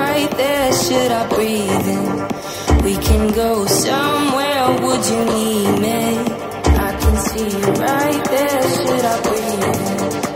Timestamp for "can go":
2.96-3.66